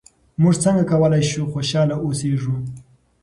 [0.41, 2.55] موږ څنګه کولای شو خوشحاله اوسېږو؟